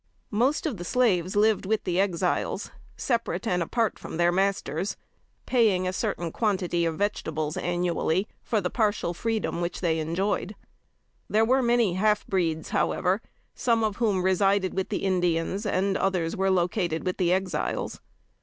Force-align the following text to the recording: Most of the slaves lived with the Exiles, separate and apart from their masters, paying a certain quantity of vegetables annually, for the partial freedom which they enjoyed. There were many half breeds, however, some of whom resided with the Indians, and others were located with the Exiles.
Most 0.31 0.65
of 0.65 0.77
the 0.77 0.83
slaves 0.83 1.35
lived 1.35 1.67
with 1.67 1.83
the 1.83 1.99
Exiles, 1.99 2.71
separate 2.97 3.45
and 3.45 3.61
apart 3.61 3.99
from 3.99 4.17
their 4.17 4.31
masters, 4.31 4.97
paying 5.45 5.87
a 5.87 5.93
certain 5.93 6.31
quantity 6.31 6.85
of 6.85 6.97
vegetables 6.97 7.55
annually, 7.55 8.27
for 8.41 8.59
the 8.59 8.71
partial 8.71 9.13
freedom 9.13 9.61
which 9.61 9.79
they 9.79 9.99
enjoyed. 9.99 10.55
There 11.29 11.45
were 11.45 11.61
many 11.61 11.93
half 11.93 12.25
breeds, 12.25 12.69
however, 12.69 13.21
some 13.53 13.83
of 13.83 13.97
whom 13.97 14.23
resided 14.23 14.73
with 14.73 14.89
the 14.89 15.03
Indians, 15.03 15.67
and 15.67 15.95
others 15.95 16.35
were 16.35 16.49
located 16.49 17.05
with 17.05 17.17
the 17.17 17.31
Exiles. 17.31 18.01